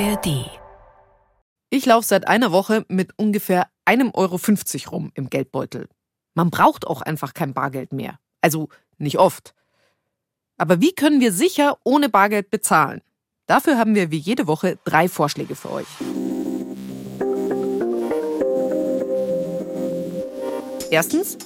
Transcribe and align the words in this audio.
ARD. 0.00 0.50
Ich 1.70 1.86
laufe 1.86 2.06
seit 2.06 2.26
einer 2.26 2.50
Woche 2.50 2.84
mit 2.88 3.16
ungefähr 3.16 3.68
einem 3.84 4.10
Euro 4.12 4.38
50 4.38 4.90
rum 4.90 5.12
im 5.14 5.30
Geldbeutel. 5.30 5.88
Man 6.34 6.50
braucht 6.50 6.84
auch 6.84 7.00
einfach 7.00 7.32
kein 7.32 7.54
Bargeld 7.54 7.92
mehr. 7.92 8.18
Also 8.40 8.70
nicht 8.98 9.18
oft. 9.18 9.54
Aber 10.56 10.80
wie 10.80 10.92
können 10.92 11.20
wir 11.20 11.32
sicher 11.32 11.78
ohne 11.84 12.08
Bargeld 12.08 12.50
bezahlen? 12.50 13.02
Dafür 13.46 13.78
haben 13.78 13.94
wir 13.94 14.10
wie 14.10 14.18
jede 14.18 14.48
Woche 14.48 14.78
drei 14.84 15.08
Vorschläge 15.08 15.54
für 15.54 15.70
euch. 15.70 15.86
Erstens, 20.90 21.38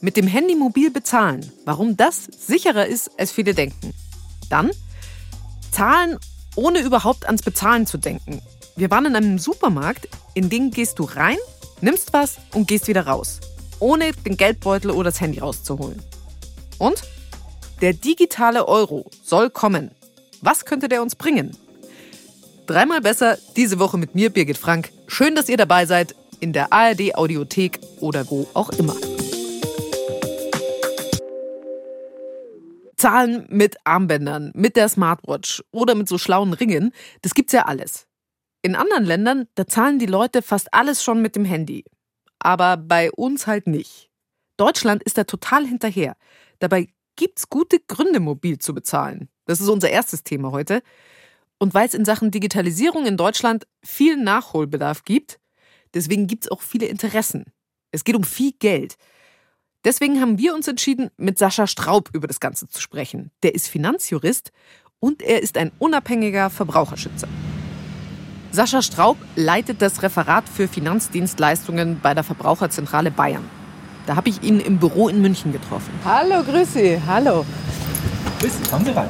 mit 0.00 0.16
dem 0.16 0.26
Handy 0.26 0.56
mobil 0.56 0.90
bezahlen. 0.90 1.52
Warum 1.64 1.96
das 1.96 2.24
sicherer 2.24 2.86
ist, 2.86 3.16
als 3.20 3.30
viele 3.30 3.54
denken. 3.54 3.94
Dann, 4.50 4.72
zahlen 5.70 6.18
ohne 6.56 6.80
überhaupt 6.80 7.26
ans 7.26 7.42
Bezahlen 7.42 7.86
zu 7.86 7.98
denken. 7.98 8.42
Wir 8.74 8.90
waren 8.90 9.06
in 9.06 9.16
einem 9.16 9.38
Supermarkt, 9.38 10.08
in 10.34 10.50
den 10.50 10.70
gehst 10.70 10.98
du 10.98 11.04
rein, 11.04 11.38
nimmst 11.80 12.12
was 12.12 12.36
und 12.52 12.68
gehst 12.68 12.88
wieder 12.88 13.06
raus. 13.06 13.40
Ohne 13.78 14.12
den 14.12 14.36
Geldbeutel 14.36 14.90
oder 14.90 15.10
das 15.10 15.20
Handy 15.20 15.38
rauszuholen. 15.38 16.02
Und? 16.78 17.02
Der 17.82 17.92
digitale 17.92 18.66
Euro 18.68 19.10
soll 19.22 19.50
kommen. 19.50 19.90
Was 20.40 20.64
könnte 20.64 20.88
der 20.88 21.02
uns 21.02 21.14
bringen? 21.14 21.56
Dreimal 22.66 23.00
besser 23.00 23.38
diese 23.56 23.78
Woche 23.78 23.98
mit 23.98 24.14
mir, 24.14 24.30
Birgit 24.30 24.58
Frank. 24.58 24.90
Schön, 25.06 25.34
dass 25.34 25.48
ihr 25.48 25.56
dabei 25.56 25.86
seid 25.86 26.14
in 26.40 26.52
der 26.52 26.72
ARD 26.72 27.14
Audiothek 27.14 27.80
oder 28.00 28.28
wo 28.30 28.46
auch 28.54 28.70
immer. 28.70 28.96
Zahlen 32.96 33.46
mit 33.50 33.76
Armbändern, 33.84 34.52
mit 34.54 34.76
der 34.76 34.88
Smartwatch 34.88 35.62
oder 35.70 35.94
mit 35.94 36.08
so 36.08 36.18
schlauen 36.18 36.52
Ringen, 36.52 36.92
das 37.22 37.34
gibt's 37.34 37.52
ja 37.52 37.66
alles. 37.66 38.06
In 38.62 38.74
anderen 38.74 39.04
Ländern, 39.04 39.48
da 39.54 39.66
zahlen 39.66 39.98
die 39.98 40.06
Leute 40.06 40.42
fast 40.42 40.72
alles 40.72 41.04
schon 41.04 41.22
mit 41.22 41.36
dem 41.36 41.44
Handy. 41.44 41.84
Aber 42.38 42.76
bei 42.76 43.12
uns 43.12 43.46
halt 43.46 43.66
nicht. 43.66 44.10
Deutschland 44.56 45.02
ist 45.02 45.18
da 45.18 45.24
total 45.24 45.66
hinterher. 45.66 46.16
Dabei 46.58 46.88
gibt's 47.16 47.48
gute 47.48 47.80
Gründe, 47.80 48.20
mobil 48.20 48.58
zu 48.58 48.74
bezahlen. 48.74 49.28
Das 49.44 49.60
ist 49.60 49.68
unser 49.68 49.90
erstes 49.90 50.24
Thema 50.24 50.52
heute. 50.52 50.82
Und 51.58 51.74
weil 51.74 51.86
es 51.86 51.94
in 51.94 52.04
Sachen 52.04 52.30
Digitalisierung 52.30 53.06
in 53.06 53.16
Deutschland 53.16 53.66
viel 53.84 54.16
Nachholbedarf 54.16 55.04
gibt, 55.04 55.38
deswegen 55.94 56.26
gibt's 56.26 56.48
auch 56.48 56.60
viele 56.60 56.86
Interessen. 56.86 57.44
Es 57.90 58.04
geht 58.04 58.16
um 58.16 58.24
viel 58.24 58.52
Geld. 58.58 58.96
Deswegen 59.86 60.20
haben 60.20 60.36
wir 60.36 60.52
uns 60.52 60.66
entschieden, 60.66 61.10
mit 61.16 61.38
Sascha 61.38 61.68
Straub 61.68 62.10
über 62.12 62.26
das 62.26 62.40
Ganze 62.40 62.66
zu 62.66 62.80
sprechen. 62.80 63.30
Der 63.44 63.54
ist 63.54 63.68
Finanzjurist 63.68 64.50
und 64.98 65.22
er 65.22 65.40
ist 65.44 65.56
ein 65.56 65.70
unabhängiger 65.78 66.50
Verbraucherschützer. 66.50 67.28
Sascha 68.50 68.82
Straub 68.82 69.16
leitet 69.36 69.80
das 69.80 70.02
Referat 70.02 70.48
für 70.48 70.66
Finanzdienstleistungen 70.66 72.00
bei 72.02 72.14
der 72.14 72.24
Verbraucherzentrale 72.24 73.12
Bayern. 73.12 73.44
Da 74.06 74.16
habe 74.16 74.28
ich 74.28 74.42
ihn 74.42 74.58
im 74.58 74.78
Büro 74.78 75.08
in 75.08 75.22
München 75.22 75.52
getroffen. 75.52 75.92
Hallo, 76.04 76.42
grüß 76.42 76.74
Sie. 76.74 77.00
Hallo. 77.06 77.46
Grüß 78.40 78.58
Sie, 78.58 78.68
kommen 78.68 78.84
Sie 78.84 78.90
rein. 78.90 79.08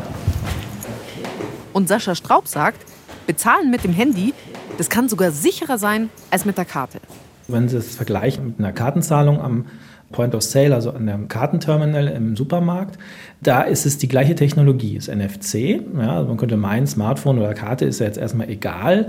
Und 1.73 1.89
Sascha 1.89 2.15
Straub 2.15 2.49
sagt, 2.49 2.85
bezahlen 3.27 3.71
mit 3.71 3.83
dem 3.83 3.95
Handy, 3.95 4.35
das 4.77 4.91
kann 4.91 5.09
sogar 5.09 5.31
sicherer 5.31 5.79
sein 5.79 6.11
als 6.31 6.45
mit 6.45 6.59
der 6.59 6.67
Karte. 6.67 7.01
Wenn 7.49 7.67
Sie 7.67 7.77
das 7.77 7.97
vergleichen 7.97 8.49
mit 8.49 8.59
einer 8.59 8.73
Kartenzahlung 8.73 9.41
am 9.41 9.65
Point 10.13 10.35
of 10.35 10.43
Sale, 10.43 10.75
also 10.75 10.91
an 10.91 11.07
dem 11.07 11.29
Kartenterminal 11.29 12.07
im 12.09 12.37
Supermarkt, 12.37 12.99
da 13.43 13.63
ist 13.63 13.87
es 13.87 13.99
die 13.99 14.09
gleiche 14.09 14.35
Technologie, 14.35 14.97
ist 14.97 15.15
NFC. 15.15 15.81
Ja, 15.99 16.17
also 16.17 16.29
man 16.29 16.37
könnte 16.37 16.57
meinen, 16.57 16.87
Smartphone 16.87 17.39
oder 17.39 17.55
Karte 17.55 17.85
ist 17.85 18.01
ja 18.01 18.07
jetzt 18.07 18.19
erstmal 18.19 18.49
egal. 18.49 19.09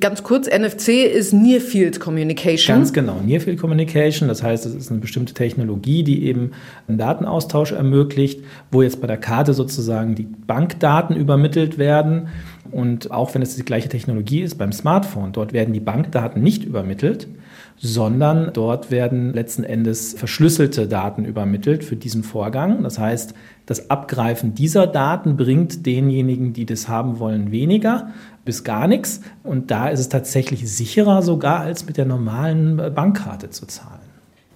Ganz 0.00 0.22
kurz, 0.22 0.48
NFC 0.48 1.04
ist 1.04 1.32
Near 1.32 1.60
Field 1.60 1.98
Communication. 1.98 2.76
Ganz 2.76 2.92
genau, 2.92 3.20
Near 3.24 3.40
Field 3.40 3.60
Communication. 3.60 4.28
Das 4.28 4.42
heißt, 4.42 4.66
es 4.66 4.74
ist 4.74 4.90
eine 4.90 5.00
bestimmte 5.00 5.34
Technologie, 5.34 6.02
die 6.02 6.24
eben 6.26 6.52
einen 6.86 6.98
Datenaustausch 6.98 7.72
ermöglicht, 7.72 8.42
wo 8.70 8.82
jetzt 8.82 9.00
bei 9.00 9.06
der 9.06 9.16
Karte 9.16 9.54
sozusagen 9.54 10.14
die 10.14 10.26
Bankdaten 10.46 11.16
übermittelt 11.16 11.78
werden. 11.78 12.28
Und 12.70 13.10
auch 13.10 13.34
wenn 13.34 13.42
es 13.42 13.56
die 13.56 13.64
gleiche 13.64 13.88
Technologie 13.88 14.42
ist 14.42 14.56
beim 14.56 14.72
Smartphone, 14.72 15.32
dort 15.32 15.52
werden 15.52 15.72
die 15.72 15.80
Bankdaten 15.80 16.42
nicht 16.42 16.64
übermittelt, 16.64 17.26
sondern 17.80 18.50
dort 18.52 18.90
werden 18.90 19.32
letzten 19.32 19.64
Endes 19.64 20.14
verschlüsselte 20.14 20.88
Daten 20.88 21.24
übermittelt 21.24 21.84
für 21.84 21.96
diesen 21.96 22.22
Vorgang. 22.22 22.82
Das 22.82 22.98
heißt, 22.98 23.34
das 23.66 23.90
Abgreifen 23.90 24.54
dieser 24.54 24.86
Daten 24.86 25.36
bringt 25.36 25.86
denjenigen, 25.86 26.52
die 26.52 26.66
das 26.66 26.88
haben 26.88 27.18
wollen, 27.18 27.50
weniger 27.52 28.10
bis 28.44 28.64
gar 28.64 28.88
nichts. 28.88 29.20
Und 29.42 29.70
da 29.70 29.88
ist 29.88 30.00
es 30.00 30.08
tatsächlich 30.08 30.70
sicherer 30.70 31.22
sogar 31.22 31.60
als 31.60 31.86
mit 31.86 31.96
der 31.96 32.06
normalen 32.06 32.76
Bankkarte 32.94 33.50
zu 33.50 33.66
zahlen. 33.66 33.98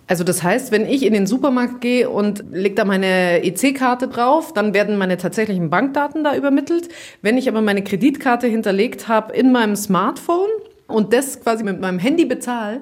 Also 0.09 0.25
das 0.25 0.43
heißt, 0.43 0.72
wenn 0.72 0.84
ich 0.84 1.06
in 1.06 1.15
den 1.15 1.27
Supermarkt 1.27 1.81
gehe 1.81 2.11
und 2.11 2.44
lege 2.50 2.75
da 2.75 2.84
meine 2.84 3.43
EC-Karte 3.44 4.09
drauf, 4.09 4.53
dann 4.53 4.75
werden 4.75 4.99
meine 4.99 5.16
tatsächlichen 5.16 5.71
Bankdaten 5.71 6.25
da 6.25 6.37
übermittelt. 6.37 6.88
Wenn 7.22 7.38
ich 7.38 7.49
aber 7.49 7.62
meine 7.62 7.82
Kreditkarte 7.82 8.47
hinterlegt 8.47 9.09
habe 9.09 9.32
in 9.32 9.53
meinem 9.53 9.77
Smartphone 9.77 10.50
und 10.87 11.12
das 11.12 11.41
quasi 11.41 11.65
mit 11.65 11.81
meinem 11.81 11.99
Handy 11.99 12.25
bezahle, 12.25 12.81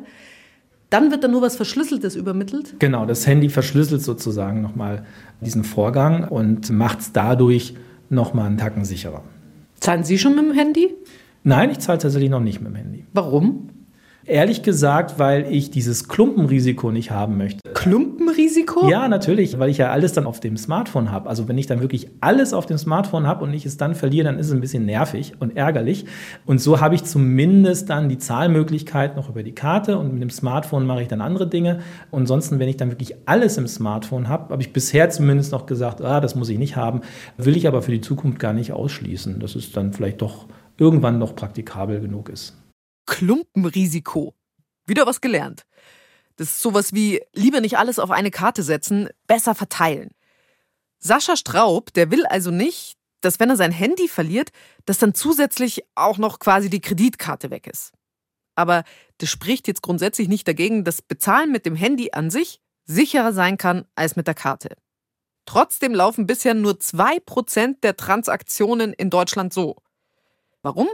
dann 0.90 1.10
wird 1.10 1.24
da 1.24 1.28
nur 1.28 1.42
was 1.42 1.56
Verschlüsseltes 1.56 2.16
übermittelt? 2.16 2.74
Genau, 2.80 3.06
das 3.06 3.26
Handy 3.26 3.48
verschlüsselt 3.48 4.02
sozusagen 4.02 4.60
nochmal 4.60 5.04
diesen 5.40 5.64
Vorgang 5.64 6.28
und 6.28 6.70
macht 6.70 7.00
es 7.00 7.12
dadurch 7.12 7.74
nochmal 8.08 8.46
einen 8.46 8.58
Tacken 8.58 8.84
sicherer. 8.84 9.22
Zahlen 9.78 10.04
Sie 10.04 10.18
schon 10.18 10.34
mit 10.34 10.44
dem 10.44 10.52
Handy? 10.52 10.94
Nein, 11.42 11.70
ich 11.70 11.78
zahle 11.78 11.98
tatsächlich 11.98 12.30
noch 12.30 12.40
nicht 12.40 12.60
mit 12.60 12.72
dem 12.72 12.76
Handy. 12.76 13.06
Warum? 13.14 13.70
Ehrlich 14.30 14.62
gesagt, 14.62 15.18
weil 15.18 15.52
ich 15.52 15.72
dieses 15.72 16.06
Klumpenrisiko 16.06 16.92
nicht 16.92 17.10
haben 17.10 17.36
möchte. 17.36 17.68
Klumpenrisiko? 17.74 18.88
Ja, 18.88 19.08
natürlich, 19.08 19.58
weil 19.58 19.70
ich 19.70 19.78
ja 19.78 19.90
alles 19.90 20.12
dann 20.12 20.24
auf 20.24 20.38
dem 20.38 20.56
Smartphone 20.56 21.10
habe. 21.10 21.28
Also 21.28 21.48
wenn 21.48 21.58
ich 21.58 21.66
dann 21.66 21.80
wirklich 21.80 22.06
alles 22.20 22.52
auf 22.52 22.64
dem 22.64 22.78
Smartphone 22.78 23.26
habe 23.26 23.42
und 23.42 23.52
ich 23.52 23.66
es 23.66 23.76
dann 23.76 23.96
verliere, 23.96 24.26
dann 24.26 24.38
ist 24.38 24.46
es 24.46 24.52
ein 24.52 24.60
bisschen 24.60 24.86
nervig 24.86 25.32
und 25.40 25.56
ärgerlich. 25.56 26.04
Und 26.46 26.60
so 26.60 26.80
habe 26.80 26.94
ich 26.94 27.02
zumindest 27.02 27.90
dann 27.90 28.08
die 28.08 28.18
Zahlmöglichkeit 28.18 29.16
noch 29.16 29.28
über 29.30 29.42
die 29.42 29.50
Karte 29.50 29.98
und 29.98 30.12
mit 30.12 30.22
dem 30.22 30.30
Smartphone 30.30 30.86
mache 30.86 31.02
ich 31.02 31.08
dann 31.08 31.22
andere 31.22 31.48
Dinge. 31.48 31.80
Und 32.12 32.20
ansonsten, 32.20 32.60
wenn 32.60 32.68
ich 32.68 32.76
dann 32.76 32.92
wirklich 32.92 33.16
alles 33.26 33.58
im 33.58 33.66
Smartphone 33.66 34.28
habe, 34.28 34.52
habe 34.52 34.62
ich 34.62 34.72
bisher 34.72 35.10
zumindest 35.10 35.50
noch 35.50 35.66
gesagt, 35.66 36.02
ah, 36.02 36.20
das 36.20 36.36
muss 36.36 36.50
ich 36.50 36.58
nicht 36.58 36.76
haben, 36.76 37.00
will 37.36 37.56
ich 37.56 37.66
aber 37.66 37.82
für 37.82 37.90
die 37.90 38.00
Zukunft 38.00 38.38
gar 38.38 38.52
nicht 38.52 38.72
ausschließen, 38.72 39.40
dass 39.40 39.56
es 39.56 39.72
dann 39.72 39.92
vielleicht 39.92 40.22
doch 40.22 40.46
irgendwann 40.78 41.18
noch 41.18 41.34
praktikabel 41.34 42.00
genug 42.00 42.28
ist. 42.28 42.59
Klumpenrisiko. 43.10 44.34
Wieder 44.86 45.04
was 45.04 45.20
gelernt. 45.20 45.66
Das 46.36 46.48
ist 46.48 46.62
sowas 46.62 46.92
wie 46.94 47.20
lieber 47.34 47.60
nicht 47.60 47.76
alles 47.76 47.98
auf 47.98 48.10
eine 48.12 48.30
Karte 48.30 48.62
setzen, 48.62 49.08
besser 49.26 49.56
verteilen. 49.56 50.12
Sascha 50.98 51.36
Straub, 51.36 51.92
der 51.92 52.12
will 52.12 52.24
also 52.24 52.52
nicht, 52.52 52.96
dass 53.20 53.40
wenn 53.40 53.50
er 53.50 53.56
sein 53.56 53.72
Handy 53.72 54.06
verliert, 54.06 54.50
dass 54.86 54.98
dann 54.98 55.12
zusätzlich 55.12 55.82
auch 55.96 56.18
noch 56.18 56.38
quasi 56.38 56.70
die 56.70 56.80
Kreditkarte 56.80 57.50
weg 57.50 57.66
ist. 57.66 57.92
Aber 58.54 58.84
das 59.18 59.28
spricht 59.28 59.66
jetzt 59.66 59.82
grundsätzlich 59.82 60.28
nicht 60.28 60.46
dagegen, 60.46 60.84
dass 60.84 61.02
Bezahlen 61.02 61.50
mit 61.50 61.66
dem 61.66 61.74
Handy 61.74 62.12
an 62.12 62.30
sich 62.30 62.60
sicherer 62.84 63.32
sein 63.32 63.58
kann 63.58 63.86
als 63.96 64.14
mit 64.14 64.28
der 64.28 64.34
Karte. 64.34 64.76
Trotzdem 65.46 65.94
laufen 65.94 66.28
bisher 66.28 66.54
nur 66.54 66.74
2% 66.74 67.80
der 67.82 67.96
Transaktionen 67.96 68.92
in 68.92 69.10
Deutschland 69.10 69.52
so. 69.52 69.76
Warum? 70.62 70.88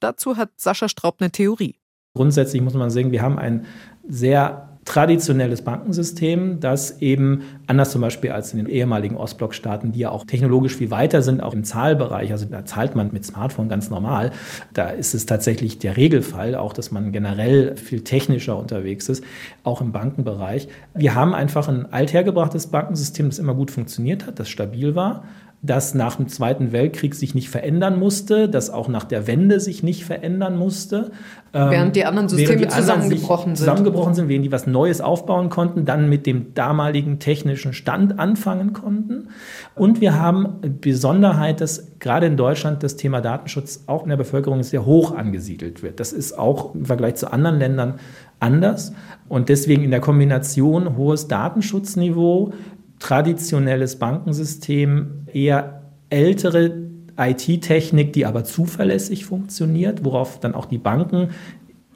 Dazu 0.00 0.36
hat 0.36 0.50
Sascha 0.56 0.88
Straub 0.88 1.16
eine 1.20 1.30
Theorie. 1.30 1.76
Grundsätzlich 2.14 2.60
muss 2.60 2.74
man 2.74 2.90
sagen, 2.90 3.12
wir 3.12 3.22
haben 3.22 3.38
ein 3.38 3.66
sehr 4.08 4.70
traditionelles 4.84 5.62
Bankensystem, 5.62 6.58
das 6.58 7.00
eben 7.00 7.42
anders 7.66 7.92
zum 7.92 8.00
Beispiel 8.00 8.32
als 8.32 8.52
in 8.52 8.58
den 8.58 8.66
ehemaligen 8.66 9.16
Ostblockstaaten, 9.16 9.92
die 9.92 10.00
ja 10.00 10.10
auch 10.10 10.24
technologisch 10.24 10.74
viel 10.74 10.90
weiter 10.90 11.22
sind, 11.22 11.42
auch 11.42 11.54
im 11.54 11.64
Zahlbereich, 11.64 12.32
also 12.32 12.46
da 12.46 12.64
zahlt 12.64 12.96
man 12.96 13.12
mit 13.12 13.24
Smartphone 13.24 13.68
ganz 13.68 13.90
normal, 13.90 14.32
da 14.72 14.88
ist 14.88 15.14
es 15.14 15.26
tatsächlich 15.26 15.78
der 15.78 15.96
Regelfall, 15.96 16.54
auch 16.54 16.72
dass 16.72 16.90
man 16.90 17.12
generell 17.12 17.76
viel 17.76 18.02
technischer 18.02 18.56
unterwegs 18.56 19.08
ist, 19.08 19.22
auch 19.62 19.80
im 19.80 19.92
Bankenbereich. 19.92 20.66
Wir 20.94 21.14
haben 21.14 21.34
einfach 21.34 21.68
ein 21.68 21.92
althergebrachtes 21.92 22.68
Bankensystem, 22.68 23.28
das 23.28 23.38
immer 23.38 23.54
gut 23.54 23.70
funktioniert 23.70 24.26
hat, 24.26 24.40
das 24.40 24.48
stabil 24.48 24.94
war, 24.94 25.24
das 25.62 25.94
nach 25.94 26.16
dem 26.16 26.28
Zweiten 26.28 26.72
Weltkrieg 26.72 27.14
sich 27.14 27.34
nicht 27.34 27.50
verändern 27.50 27.98
musste, 27.98 28.48
das 28.48 28.70
auch 28.70 28.88
nach 28.88 29.04
der 29.04 29.26
Wende 29.26 29.60
sich 29.60 29.82
nicht 29.82 30.06
verändern 30.06 30.56
musste. 30.56 31.10
Ähm, 31.52 31.70
während 31.70 31.96
die 31.96 32.06
anderen 32.06 32.30
Systeme 32.30 32.62
die 32.62 32.68
zusammengebrochen 32.68 33.56
sind. 33.56 33.56
Zusammengebrochen 33.56 34.14
sind, 34.14 34.28
während 34.28 34.46
die 34.46 34.52
was 34.52 34.66
Neues 34.66 35.02
aufbauen 35.02 35.50
konnten, 35.50 35.84
dann 35.84 36.08
mit 36.08 36.24
dem 36.24 36.54
damaligen 36.54 37.18
technischen 37.18 37.74
Stand 37.74 38.18
anfangen 38.18 38.72
konnten. 38.72 39.28
Und 39.74 40.00
wir 40.00 40.18
haben 40.18 40.60
Besonderheit, 40.80 41.60
dass 41.60 41.92
gerade 41.98 42.26
in 42.26 42.38
Deutschland 42.38 42.82
das 42.82 42.96
Thema 42.96 43.20
Datenschutz 43.20 43.84
auch 43.86 44.04
in 44.04 44.08
der 44.08 44.16
Bevölkerung 44.16 44.62
sehr 44.62 44.86
hoch 44.86 45.14
angesiedelt 45.14 45.82
wird. 45.82 46.00
Das 46.00 46.14
ist 46.14 46.38
auch 46.38 46.74
im 46.74 46.86
Vergleich 46.86 47.16
zu 47.16 47.30
anderen 47.30 47.58
Ländern 47.58 47.94
anders. 48.38 48.94
Und 49.28 49.50
deswegen 49.50 49.84
in 49.84 49.90
der 49.90 50.00
Kombination 50.00 50.96
hohes 50.96 51.28
Datenschutzniveau 51.28 52.54
traditionelles 53.00 53.96
Bankensystem, 53.98 55.26
eher 55.32 55.82
ältere 56.10 56.90
IT-Technik, 57.18 58.12
die 58.12 58.24
aber 58.24 58.44
zuverlässig 58.44 59.24
funktioniert, 59.24 60.04
worauf 60.04 60.38
dann 60.38 60.54
auch 60.54 60.66
die 60.66 60.78
Banken 60.78 61.30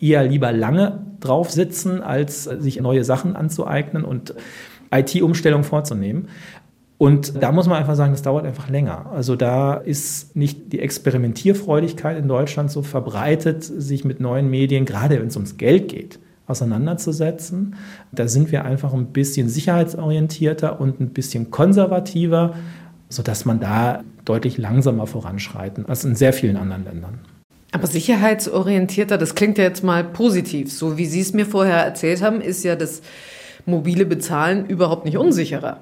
eher 0.01 0.25
lieber 0.25 0.53
lange 0.53 1.07
drauf 1.21 1.51
sitzen, 1.51 2.03
als 2.03 2.45
sich 2.45 2.81
neue 2.81 3.05
Sachen 3.05 3.37
anzueignen 3.37 4.05
und 4.05 4.35
IT-Umstellung 4.91 5.65
vorzunehmen. 5.65 6.29
Und 6.99 7.43
da 7.43 7.53
muss 7.53 7.67
man 7.67 7.79
einfach 7.79 7.97
sagen, 7.97 8.13
das 8.13 8.23
dauert 8.23 8.47
einfach 8.47 8.69
länger. 8.69 9.11
Also 9.13 9.35
da 9.35 9.75
ist 9.75 10.37
nicht 10.37 10.73
die 10.73 10.81
Experimentierfreudigkeit 10.81 12.17
in 12.19 12.29
Deutschland 12.29 12.71
so 12.71 12.83
verbreitet, 12.83 13.65
sich 13.65 14.05
mit 14.05 14.21
neuen 14.21 14.49
Medien, 14.49 14.85
gerade 14.85 15.19
wenn 15.19 15.27
es 15.27 15.37
ums 15.37 15.57
Geld 15.57 15.89
geht, 15.89 16.19
auseinanderzusetzen. 16.47 17.77
Da 18.13 18.29
sind 18.29 18.53
wir 18.53 18.65
einfach 18.65 18.93
ein 18.93 19.07
bisschen 19.07 19.49
sicherheitsorientierter 19.49 20.81
und 20.81 21.01
ein 21.01 21.11
bisschen 21.11 21.51
konservativer, 21.51 22.55
sodass 23.09 23.45
man 23.45 23.61
da 23.61 24.03
deutlich 24.25 24.59
langsamer 24.59 25.07
voranschreiten 25.07 25.87
als 25.87 26.05
in 26.05 26.15
sehr 26.15 26.33
vielen 26.33 26.57
anderen 26.57 26.85
Ländern. 26.85 27.19
Aber 27.73 27.87
sicherheitsorientierter, 27.87 29.19
das 29.19 29.35
klingt 29.35 29.59
ja 29.59 29.65
jetzt 29.65 29.83
mal 29.83 30.05
positiv. 30.05 30.73
So 30.73 30.97
wie 30.97 31.07
Sie 31.07 31.21
es 31.21 31.33
mir 31.33 31.45
vorher 31.45 31.79
erzählt 31.79 32.23
haben, 32.23 32.41
ist 32.41 32.63
ja 32.63 32.77
das 32.77 33.03
mobile 33.67 34.07
Bezahlen 34.07 34.67
überhaupt 34.67 35.05
nicht 35.05 35.17
unsicherer. 35.17 35.79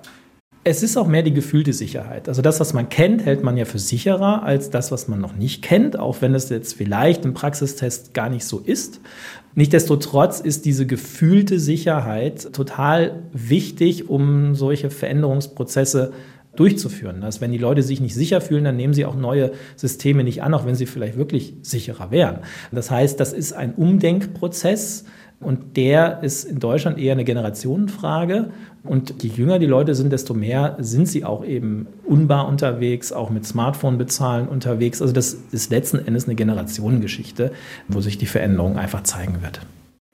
Es 0.64 0.85
ist 0.85 0.97
auch 0.97 1.09
mehr 1.09 1.25
die 1.25 1.32
gefühlte 1.32 1.73
Sicherheit. 1.73 2.29
Also 2.29 2.41
das, 2.41 2.61
was 2.61 2.73
man 2.73 2.88
kennt, 2.88 3.25
hält 3.25 3.43
man 3.43 3.56
ja 3.56 3.64
für 3.64 3.81
sicherer 3.81 4.44
als 4.44 4.70
das, 4.70 4.93
was 4.93 5.09
man 5.09 5.20
noch 5.20 5.35
nicht 5.35 5.61
kennt, 5.61 5.99
auch 5.99 6.23
wenn 6.23 6.37
es 6.37 6.50
jetzt 6.50 6.75
vielleicht 6.75 7.25
im 7.25 7.35
Praxistest 7.35 8.14
gar 8.14 8.31
nicht 8.31 8.44
so 8.44 8.61
ist. 8.61 9.00
Nichtsdestotrotz 9.56 10.38
ist 10.38 10.64
diese 10.64 10.87
gefühlte 10.87 11.59
Sicherheit 11.59 12.53
total 12.53 13.25
wichtig, 13.32 14.09
um 14.09 14.55
solche 14.55 14.91
Veränderungsprozesse 14.91 16.12
durchzuführen. 16.55 17.20
Dass 17.20 17.41
wenn 17.41 17.50
die 17.50 17.59
Leute 17.59 17.82
sich 17.82 18.00
nicht 18.00 18.14
sicher 18.14 18.41
fühlen, 18.41 18.62
dann 18.62 18.76
nehmen 18.76 18.94
sie 18.94 19.05
auch 19.05 19.17
neue 19.17 19.50
Systeme 19.75 20.23
nicht 20.23 20.44
an, 20.44 20.55
auch 20.55 20.64
wenn 20.64 20.76
sie 20.76 20.87
vielleicht 20.87 21.17
wirklich 21.17 21.55
sicherer 21.62 22.12
wären. 22.12 22.38
Das 22.70 22.88
heißt, 22.88 23.19
das 23.19 23.32
ist 23.32 23.53
ein 23.53 23.75
Umdenkprozess 23.75 25.06
und 25.41 25.76
der 25.76 26.23
ist 26.23 26.44
in 26.44 26.61
Deutschland 26.61 26.99
eher 26.99 27.12
eine 27.12 27.25
Generationenfrage. 27.25 28.50
Und 28.84 29.23
je 29.23 29.31
jünger 29.31 29.58
die 29.58 29.67
Leute 29.67 29.94
sind, 29.94 30.11
desto 30.11 30.34
mehr 30.34 30.76
sind 30.81 31.06
sie 31.06 31.25
auch 31.25 31.44
eben 31.44 31.87
unbar 32.05 32.49
unterwegs, 32.49 33.12
auch 33.12 33.31
mit 33.31 33.46
Smartphone 33.46 33.96
bezahlen 33.96 34.49
unterwegs. 34.49 35.00
Also 35.00 35.14
das 35.14 35.34
ist 35.52 35.70
letzten 35.70 35.99
Endes 36.05 36.25
eine 36.25 36.34
Generationengeschichte, 36.34 37.52
wo 37.87 38.00
sich 38.00 38.19
die 38.19 38.26
Veränderung 38.26 38.76
einfach 38.76 39.05
zeigen 39.05 39.40
wird. 39.43 39.61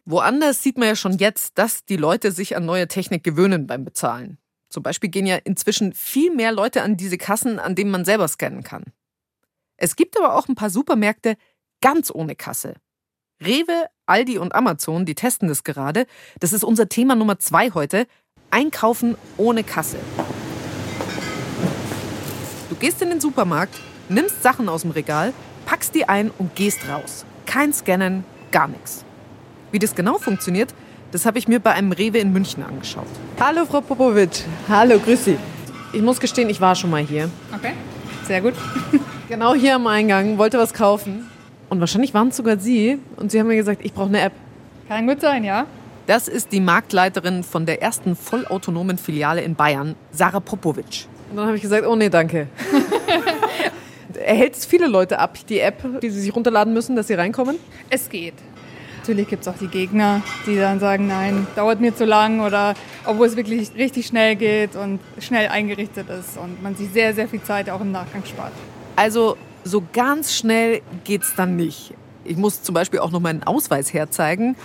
Woanders 0.04 0.62
sieht 0.62 0.78
man 0.78 0.88
ja 0.88 0.96
schon 0.96 1.18
jetzt, 1.18 1.58
dass 1.58 1.84
die 1.84 1.96
Leute 1.96 2.32
sich 2.32 2.56
an 2.56 2.66
neue 2.66 2.88
Technik 2.88 3.24
gewöhnen 3.24 3.66
beim 3.66 3.84
Bezahlen. 3.84 4.38
Zum 4.68 4.82
Beispiel 4.82 5.10
gehen 5.10 5.26
ja 5.26 5.36
inzwischen 5.36 5.94
viel 5.94 6.34
mehr 6.34 6.52
Leute 6.52 6.82
an 6.82 6.96
diese 6.96 7.16
Kassen, 7.16 7.58
an 7.58 7.74
denen 7.74 7.90
man 7.90 8.04
selber 8.04 8.28
scannen 8.28 8.62
kann. 8.62 8.84
Es 9.76 9.96
gibt 9.96 10.18
aber 10.18 10.34
auch 10.34 10.48
ein 10.48 10.54
paar 10.54 10.70
Supermärkte 10.70 11.36
ganz 11.80 12.10
ohne 12.10 12.34
Kasse. 12.34 12.74
Rewe, 13.40 13.86
Aldi 14.06 14.38
und 14.38 14.54
Amazon, 14.54 15.06
die 15.06 15.14
testen 15.14 15.48
das 15.48 15.64
gerade. 15.64 16.06
Das 16.40 16.52
ist 16.52 16.64
unser 16.64 16.88
Thema 16.88 17.14
Nummer 17.14 17.38
zwei 17.38 17.70
heute. 17.70 18.06
Einkaufen 18.50 19.16
ohne 19.36 19.62
Kasse. 19.62 19.98
Du 22.70 22.76
gehst 22.76 23.02
in 23.02 23.10
den 23.10 23.20
Supermarkt, 23.20 23.74
nimmst 24.08 24.42
Sachen 24.42 24.68
aus 24.68 24.82
dem 24.82 24.90
Regal, 24.90 25.32
packst 25.66 25.94
die 25.94 26.08
ein 26.08 26.30
und 26.38 26.54
gehst 26.54 26.88
raus. 26.88 27.26
Kein 27.44 27.72
Scannen, 27.72 28.24
gar 28.50 28.68
nichts. 28.68 29.04
Wie 29.70 29.78
das 29.78 29.94
genau 29.94 30.18
funktioniert, 30.18 30.72
das 31.12 31.26
habe 31.26 31.38
ich 31.38 31.46
mir 31.46 31.60
bei 31.60 31.72
einem 31.72 31.92
Rewe 31.92 32.18
in 32.18 32.32
München 32.32 32.62
angeschaut. 32.62 33.06
Hallo 33.38 33.66
Frau 33.66 33.82
Popovic. 33.82 34.44
Hallo, 34.68 34.98
grüß 34.98 35.26
Sie. 35.26 35.38
Ich 35.92 36.02
muss 36.02 36.18
gestehen, 36.18 36.48
ich 36.48 36.60
war 36.60 36.74
schon 36.74 36.90
mal 36.90 37.02
hier. 37.02 37.30
Okay, 37.54 37.72
sehr 38.26 38.40
gut. 38.40 38.54
genau 39.28 39.54
hier 39.54 39.74
am 39.74 39.86
Eingang, 39.86 40.38
wollte 40.38 40.58
was 40.58 40.72
kaufen. 40.72 41.30
Und 41.68 41.80
wahrscheinlich 41.80 42.14
waren 42.14 42.28
es 42.28 42.36
sogar 42.36 42.58
Sie. 42.58 42.98
Und 43.16 43.30
Sie 43.30 43.38
haben 43.38 43.48
mir 43.48 43.56
gesagt, 43.56 43.84
ich 43.84 43.92
brauche 43.92 44.08
eine 44.08 44.20
App. 44.22 44.32
Kann 44.88 45.06
gut 45.06 45.20
sein, 45.20 45.44
ja. 45.44 45.66
Das 46.08 46.26
ist 46.26 46.52
die 46.52 46.60
Marktleiterin 46.60 47.44
von 47.44 47.66
der 47.66 47.82
ersten 47.82 48.16
vollautonomen 48.16 48.96
Filiale 48.96 49.42
in 49.42 49.54
Bayern, 49.54 49.94
Sarah 50.10 50.40
Popovic. 50.40 51.06
Und 51.28 51.36
dann 51.36 51.44
habe 51.44 51.56
ich 51.56 51.60
gesagt, 51.60 51.86
oh 51.86 51.96
nee, 51.96 52.08
danke. 52.08 52.48
Erhält 54.24 54.56
es 54.56 54.64
viele 54.64 54.86
Leute 54.86 55.18
ab, 55.18 55.36
die 55.50 55.60
App, 55.60 56.00
die 56.00 56.08
sie 56.08 56.22
sich 56.22 56.34
runterladen 56.34 56.72
müssen, 56.72 56.96
dass 56.96 57.08
sie 57.08 57.12
reinkommen? 57.12 57.56
Es 57.90 58.08
geht. 58.08 58.32
Natürlich 58.96 59.28
gibt 59.28 59.42
es 59.42 59.48
auch 59.48 59.58
die 59.60 59.66
Gegner, 59.66 60.22
die 60.46 60.56
dann 60.56 60.80
sagen, 60.80 61.08
nein, 61.08 61.46
dauert 61.54 61.78
mir 61.78 61.94
zu 61.94 62.06
lang 62.06 62.40
oder 62.40 62.72
obwohl 63.04 63.26
es 63.26 63.36
wirklich 63.36 63.74
richtig 63.76 64.06
schnell 64.06 64.34
geht 64.34 64.76
und 64.76 65.00
schnell 65.18 65.48
eingerichtet 65.48 66.08
ist 66.08 66.38
und 66.38 66.62
man 66.62 66.74
sich 66.74 66.88
sehr, 66.90 67.12
sehr 67.12 67.28
viel 67.28 67.42
Zeit 67.42 67.68
auch 67.68 67.82
im 67.82 67.92
Nachgang 67.92 68.24
spart. 68.24 68.52
Also 68.96 69.36
so 69.62 69.82
ganz 69.92 70.32
schnell 70.32 70.80
geht 71.04 71.24
es 71.24 71.34
dann 71.34 71.56
nicht. 71.56 71.92
Ich 72.24 72.38
muss 72.38 72.62
zum 72.62 72.74
Beispiel 72.74 73.00
auch 73.00 73.10
noch 73.10 73.20
meinen 73.20 73.42
Ausweis 73.42 73.92
herzeigen, 73.92 74.56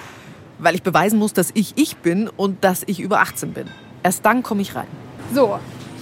weil 0.59 0.75
ich 0.75 0.83
beweisen 0.83 1.19
muss, 1.19 1.33
dass 1.33 1.51
ich 1.53 1.73
ich 1.75 1.97
bin 1.97 2.29
und 2.29 2.63
dass 2.63 2.83
ich 2.85 2.99
über 2.99 3.19
18 3.19 3.53
bin. 3.53 3.67
Erst 4.03 4.25
dann 4.25 4.43
komme 4.43 4.61
ich 4.61 4.75
rein. 4.75 4.87
So, 5.33 5.59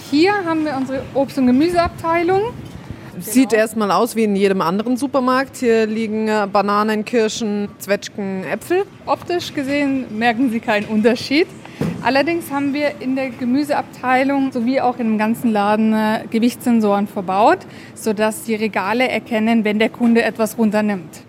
hier 0.10 0.34
haben 0.46 0.66
wir 0.66 0.76
unsere 0.76 1.04
Obst- 1.14 1.38
und 1.38 1.48
Gemüseabteilung. 1.48 2.54
Sieht 3.20 3.50
genau. 3.50 3.62
erstmal 3.62 3.92
aus 3.92 4.16
wie 4.16 4.24
in 4.24 4.36
jedem 4.36 4.62
anderen 4.62 4.98
Supermarkt. 4.98 5.58
Hier 5.58 5.86
liegen 5.86 6.28
äh, 6.28 6.48
Bananen, 6.52 7.06
Kirschen, 7.06 7.70
Zwetschgen, 7.78 8.44
Äpfel. 8.44 8.86
Optisch 9.06 9.54
gesehen 9.54 10.18
merken 10.18 10.50
Sie 10.50 10.60
keinen 10.60 10.88
Unterschied. 10.88 11.48
Allerdings 12.04 12.50
haben 12.52 12.74
wir 12.74 13.00
in 13.00 13.16
der 13.16 13.30
Gemüseabteilung 13.30 14.52
sowie 14.52 14.82
auch 14.82 14.98
im 14.98 15.18
ganzen 15.18 15.52
Laden 15.52 15.94
äh, 15.94 16.24
Gewichtssensoren 16.30 17.08
verbaut, 17.08 17.60
sodass 17.94 18.44
die 18.44 18.56
Regale 18.56 19.08
erkennen, 19.08 19.64
wenn 19.64 19.78
der 19.78 19.90
Kunde 19.90 20.24
etwas 20.24 20.58
runternimmt. 20.58 21.22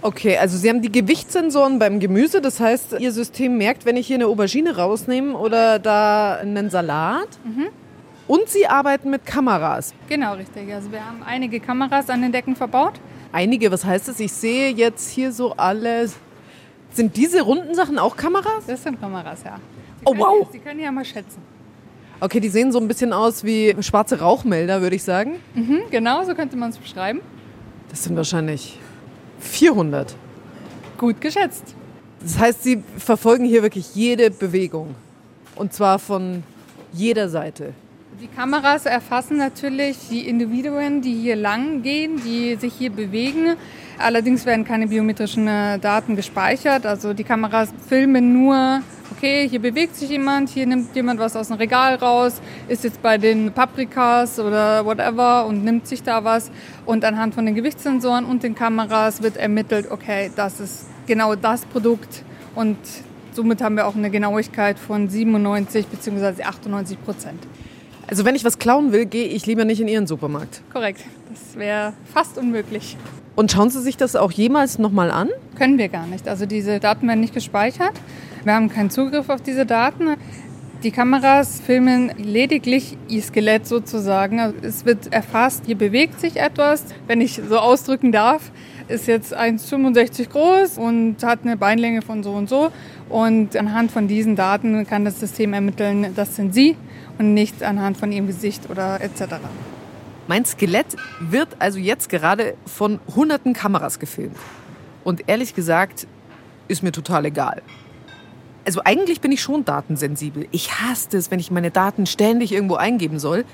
Okay, 0.00 0.36
also 0.36 0.56
Sie 0.56 0.68
haben 0.68 0.80
die 0.80 0.92
Gewichtssensoren 0.92 1.78
beim 1.78 1.98
Gemüse, 1.98 2.40
das 2.40 2.60
heißt, 2.60 2.96
Ihr 3.00 3.10
System 3.10 3.58
merkt, 3.58 3.84
wenn 3.84 3.96
ich 3.96 4.06
hier 4.06 4.16
eine 4.16 4.26
Aubergine 4.26 4.76
rausnehme 4.76 5.36
oder 5.36 5.78
da 5.78 6.36
einen 6.36 6.70
Salat. 6.70 7.28
Mhm. 7.44 7.66
Und 8.28 8.48
Sie 8.48 8.66
arbeiten 8.66 9.10
mit 9.10 9.26
Kameras. 9.26 9.94
Genau, 10.08 10.34
richtig. 10.34 10.72
Also 10.72 10.92
wir 10.92 11.04
haben 11.04 11.22
einige 11.24 11.58
Kameras 11.60 12.10
an 12.10 12.22
den 12.22 12.30
Decken 12.30 12.54
verbaut. 12.54 12.94
Einige, 13.32 13.72
was 13.72 13.84
heißt 13.84 14.08
das? 14.08 14.20
Ich 14.20 14.32
sehe 14.32 14.70
jetzt 14.70 15.10
hier 15.10 15.32
so 15.32 15.54
alles. 15.56 16.14
Sind 16.92 17.16
diese 17.16 17.42
runden 17.42 17.74
Sachen 17.74 17.98
auch 17.98 18.16
Kameras? 18.16 18.66
Das 18.66 18.82
sind 18.82 19.00
Kameras, 19.00 19.42
ja. 19.44 19.56
Sie 20.00 20.06
oh, 20.06 20.14
wow. 20.16 20.48
Sie 20.52 20.58
können 20.58 20.80
ja 20.80 20.92
mal 20.92 21.04
schätzen. 21.04 21.42
Okay, 22.20 22.40
die 22.40 22.48
sehen 22.48 22.70
so 22.70 22.78
ein 22.78 22.88
bisschen 22.88 23.12
aus 23.12 23.44
wie 23.44 23.74
schwarze 23.80 24.20
Rauchmelder, 24.20 24.80
würde 24.80 24.96
ich 24.96 25.02
sagen. 25.02 25.36
Mhm, 25.54 25.82
genau, 25.90 26.24
so 26.24 26.34
könnte 26.34 26.56
man 26.56 26.70
es 26.70 26.78
beschreiben. 26.78 27.20
Das 27.90 28.04
sind 28.04 28.16
wahrscheinlich 28.16 28.78
400. 29.40 30.14
Gut 30.96 31.20
geschätzt. 31.20 31.74
Das 32.20 32.38
heißt, 32.38 32.62
Sie 32.64 32.82
verfolgen 32.96 33.44
hier 33.44 33.62
wirklich 33.62 33.94
jede 33.94 34.30
Bewegung. 34.30 34.94
Und 35.54 35.72
zwar 35.72 35.98
von 35.98 36.42
jeder 36.92 37.28
Seite. 37.28 37.72
Die 38.20 38.26
Kameras 38.26 38.84
erfassen 38.84 39.36
natürlich 39.36 39.96
die 40.10 40.26
Individuen, 40.26 41.02
die 41.02 41.14
hier 41.14 41.36
lang 41.36 41.82
gehen, 41.82 42.20
die 42.24 42.56
sich 42.56 42.74
hier 42.74 42.90
bewegen. 42.90 43.54
Allerdings 43.96 44.44
werden 44.44 44.64
keine 44.64 44.88
biometrischen 44.88 45.46
äh, 45.46 45.78
Daten 45.78 46.16
gespeichert. 46.16 46.84
Also 46.84 47.14
die 47.14 47.22
Kameras 47.22 47.72
filmen 47.88 48.32
nur, 48.32 48.82
okay, 49.12 49.48
hier 49.48 49.60
bewegt 49.60 49.96
sich 49.96 50.10
jemand, 50.10 50.48
hier 50.48 50.66
nimmt 50.66 50.94
jemand 50.94 51.20
was 51.20 51.36
aus 51.36 51.48
dem 51.48 51.56
Regal 51.56 51.96
raus, 51.96 52.40
ist 52.68 52.84
jetzt 52.84 53.02
bei 53.02 53.18
den 53.18 53.52
Paprikas 53.52 54.38
oder 54.38 54.84
whatever 54.84 55.46
und 55.46 55.64
nimmt 55.64 55.86
sich 55.86 56.02
da 56.02 56.24
was. 56.24 56.50
Und 56.86 57.04
anhand 57.04 57.34
von 57.34 57.46
den 57.46 57.54
Gewichtssensoren 57.54 58.24
und 58.24 58.42
den 58.42 58.54
Kameras 58.54 59.22
wird 59.22 59.36
ermittelt, 59.36 59.90
okay, 59.90 60.30
das 60.36 60.60
ist 60.60 60.86
genau 61.06 61.34
das 61.34 61.64
Produkt. 61.66 62.22
Und 62.54 62.78
somit 63.32 63.62
haben 63.62 63.76
wir 63.76 63.86
auch 63.86 63.96
eine 63.96 64.10
Genauigkeit 64.10 64.78
von 64.78 65.08
97 65.08 65.86
bzw. 65.86 66.42
98 66.42 67.02
Prozent. 67.04 67.46
Also 68.06 68.24
wenn 68.24 68.34
ich 68.34 68.44
was 68.44 68.58
klauen 68.58 68.92
will, 68.92 69.04
gehe 69.04 69.26
ich 69.26 69.44
lieber 69.46 69.64
nicht 69.64 69.80
in 69.80 69.88
Ihren 69.88 70.06
Supermarkt. 70.06 70.62
Korrekt. 70.72 71.04
Das 71.30 71.58
wäre 71.58 71.92
fast 72.12 72.38
unmöglich. 72.38 72.96
Und 73.38 73.52
schauen 73.52 73.70
Sie 73.70 73.80
sich 73.80 73.96
das 73.96 74.16
auch 74.16 74.32
jemals 74.32 74.80
nochmal 74.80 75.12
an? 75.12 75.28
Können 75.56 75.78
wir 75.78 75.88
gar 75.88 76.08
nicht. 76.08 76.26
Also 76.26 76.44
diese 76.44 76.80
Daten 76.80 77.06
werden 77.06 77.20
nicht 77.20 77.34
gespeichert. 77.34 77.92
Wir 78.42 78.52
haben 78.52 78.68
keinen 78.68 78.90
Zugriff 78.90 79.28
auf 79.28 79.40
diese 79.40 79.64
Daten. 79.64 80.16
Die 80.82 80.90
Kameras 80.90 81.60
filmen 81.64 82.10
lediglich 82.18 82.98
ihr 83.06 83.22
Skelett 83.22 83.64
sozusagen. 83.64 84.40
Es 84.62 84.84
wird 84.84 85.12
erfasst, 85.12 85.66
hier 85.66 85.78
bewegt 85.78 86.18
sich 86.18 86.34
etwas. 86.38 86.84
Wenn 87.06 87.20
ich 87.20 87.40
so 87.48 87.58
ausdrücken 87.58 88.10
darf, 88.10 88.50
ist 88.88 89.06
jetzt 89.06 89.38
1,65 89.38 90.30
groß 90.30 90.78
und 90.78 91.22
hat 91.22 91.44
eine 91.44 91.56
Beinlänge 91.56 92.02
von 92.02 92.24
so 92.24 92.32
und 92.32 92.48
so. 92.48 92.72
Und 93.08 93.54
anhand 93.54 93.92
von 93.92 94.08
diesen 94.08 94.34
Daten 94.34 94.84
kann 94.84 95.04
das 95.04 95.20
System 95.20 95.52
ermitteln, 95.52 96.08
das 96.16 96.34
sind 96.34 96.54
Sie 96.54 96.76
und 97.20 97.34
nicht 97.34 97.62
anhand 97.62 97.98
von 97.98 98.10
ihrem 98.10 98.26
Gesicht 98.26 98.68
oder 98.68 99.00
etc. 99.00 99.36
Mein 100.28 100.44
Skelett 100.44 100.94
wird 101.20 101.56
also 101.58 101.78
jetzt 101.78 102.10
gerade 102.10 102.54
von 102.66 103.00
hunderten 103.16 103.54
Kameras 103.54 103.98
gefilmt. 103.98 104.36
Und 105.02 105.26
ehrlich 105.26 105.54
gesagt, 105.54 106.06
ist 106.68 106.82
mir 106.82 106.92
total 106.92 107.24
egal. 107.24 107.62
Also 108.66 108.82
eigentlich 108.84 109.22
bin 109.22 109.32
ich 109.32 109.40
schon 109.40 109.64
datensensibel. 109.64 110.46
Ich 110.50 110.80
hasse 110.80 111.16
es, 111.16 111.30
wenn 111.30 111.40
ich 111.40 111.50
meine 111.50 111.70
Daten 111.70 112.04
ständig 112.04 112.52
irgendwo 112.52 112.74
eingeben 112.74 113.18
soll. 113.18 113.46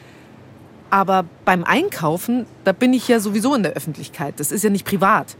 Aber 0.90 1.25
beim 1.45 1.62
Einkaufen, 1.62 2.45
da 2.64 2.73
bin 2.73 2.93
ich 2.93 3.07
ja 3.07 3.21
sowieso 3.21 3.54
in 3.54 3.62
der 3.62 3.75
Öffentlichkeit. 3.75 4.40
Das 4.40 4.50
ist 4.50 4.64
ja 4.64 4.71
nicht 4.71 4.85
privat. 4.85 5.37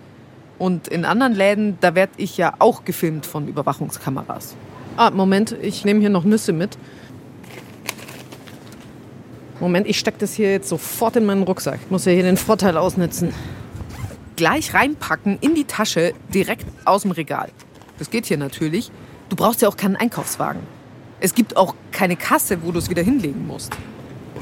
Und 0.61 0.87
in 0.87 1.05
anderen 1.05 1.35
Läden, 1.35 1.79
da 1.81 1.97
werde 1.97 2.13
ich 2.17 2.37
ja 2.37 2.55
auch 2.61 2.85
gefilmt 2.85 3.27
von 3.27 3.49
Überwachungskameras. 3.49 4.55
Ah, 4.97 5.11
Moment, 5.11 5.51
ich 5.61 5.85
nehme 5.85 5.99
hier 5.99 6.11
noch 6.11 6.23
Nüsse 6.23 6.53
mit. 6.53 6.79
Moment, 9.61 9.87
ich 9.87 9.99
stecke 9.99 10.19
das 10.19 10.35
hier 10.35 10.51
jetzt 10.51 10.69
sofort 10.69 11.17
in 11.17 11.27
meinen 11.27 11.45
Rucksack. 11.45 11.79
Ich 11.85 11.91
muss 11.91 12.05
ja 12.05 12.13
hier 12.13 12.25
den 12.25 12.37
Vorteil 12.37 12.77
ausnutzen. 12.77 13.33
Gleich 14.37 14.75
reinpacken 14.75 15.39
in 15.41 15.55
die 15.55 15.65
Tasche, 15.65 16.13
direkt 16.33 16.67
aus 16.85 17.03
dem 17.03 17.13
Regal. 17.13 17.51
Das 17.99 18.11
geht 18.11 18.27
hier 18.27 18.37
natürlich. 18.37 18.91
Du 19.29 19.37
brauchst 19.37 19.63
ja 19.63 19.69
auch 19.69 19.77
keinen 19.77 19.97
Einkaufswagen. 19.97 20.61
Es 21.21 21.35
gibt 21.35 21.57
auch 21.57 21.75
keine 21.93 22.17
Kasse, 22.17 22.59
wo 22.63 22.73
du 22.73 22.79
es 22.79 22.91
wieder 22.91 23.03
hinlegen 23.03 23.47
musst. 23.47 23.73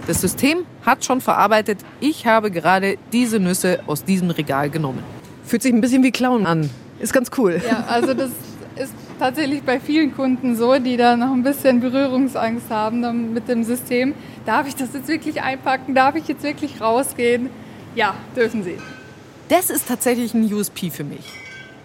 Das 0.06 0.20
System 0.20 0.64
hat 0.84 1.04
schon 1.04 1.20
verarbeitet, 1.20 1.78
ich 2.00 2.26
habe 2.26 2.50
gerade 2.50 2.96
diese 3.12 3.38
Nüsse 3.38 3.80
aus 3.86 4.04
diesem 4.04 4.30
Regal 4.30 4.70
genommen. 4.70 5.02
Fühlt 5.44 5.62
sich 5.62 5.72
ein 5.72 5.80
bisschen 5.80 6.02
wie 6.02 6.10
Clown 6.10 6.46
an. 6.46 6.70
Ist 6.98 7.12
ganz 7.12 7.30
cool. 7.36 7.60
Ja, 7.68 7.84
also 7.86 8.14
das 8.14 8.30
ist 8.76 8.94
tatsächlich 9.22 9.62
bei 9.62 9.78
vielen 9.78 10.12
Kunden 10.16 10.56
so, 10.56 10.80
die 10.80 10.96
da 10.96 11.16
noch 11.16 11.30
ein 11.30 11.44
bisschen 11.44 11.78
Berührungsangst 11.78 12.70
haben 12.70 13.32
mit 13.32 13.46
dem 13.46 13.62
System. 13.62 14.14
Darf 14.46 14.66
ich 14.66 14.74
das 14.74 14.92
jetzt 14.94 15.06
wirklich 15.06 15.40
einpacken? 15.40 15.94
Darf 15.94 16.16
ich 16.16 16.26
jetzt 16.26 16.42
wirklich 16.42 16.80
rausgehen? 16.80 17.48
Ja, 17.94 18.16
dürfen 18.34 18.64
Sie. 18.64 18.78
Das 19.48 19.70
ist 19.70 19.86
tatsächlich 19.86 20.34
ein 20.34 20.52
USP 20.52 20.90
für 20.90 21.04
mich. 21.04 21.24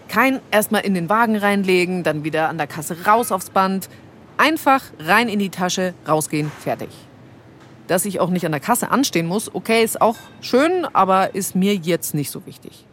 Kein 0.08 0.40
erstmal 0.50 0.84
in 0.84 0.96
den 0.96 1.10
Wagen 1.10 1.36
reinlegen, 1.36 2.02
dann 2.02 2.24
wieder 2.24 2.50
an 2.50 2.58
der 2.58 2.66
Kasse 2.66 3.06
raus 3.06 3.32
aufs 3.32 3.52
Band. 3.52 3.88
Einfach 4.38 4.84
rein 4.98 5.30
in 5.30 5.38
die 5.38 5.52
Tasche, 5.52 5.94
rausgehen, 6.08 6.52
fertig. 6.60 6.90
Dass 7.86 8.06
ich 8.06 8.20
auch 8.20 8.32
nicht 8.32 8.48
an 8.48 8.52
der 8.52 8.62
Kasse 8.62 8.90
anstehen 8.90 9.28
muss, 9.28 9.54
okay, 9.54 9.84
ist 9.84 10.02
auch 10.02 10.18
schön, 10.42 10.88
aber 10.92 11.36
ist 11.36 11.56
mir 11.56 11.76
jetzt 11.76 12.16
nicht 12.16 12.32
so 12.32 12.48
wichtig. 12.48 12.88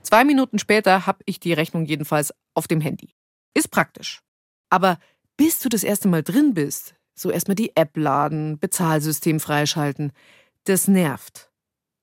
Zwei 0.00 0.24
Minuten 0.24 0.58
später 0.58 1.06
habe 1.06 1.18
ich 1.26 1.38
die 1.38 1.52
Rechnung 1.52 1.84
jedenfalls 1.84 2.32
auf 2.54 2.66
dem 2.66 2.80
Handy. 2.80 3.10
Ist 3.54 3.70
praktisch. 3.70 4.20
Aber 4.68 4.98
bis 5.36 5.60
du 5.60 5.68
das 5.68 5.84
erste 5.84 6.08
Mal 6.08 6.22
drin 6.22 6.54
bist, 6.54 6.94
so 7.14 7.30
erstmal 7.30 7.54
die 7.54 7.76
App 7.76 7.96
laden, 7.96 8.58
Bezahlsystem 8.58 9.40
freischalten, 9.40 10.12
das 10.64 10.88
nervt. 10.88 11.50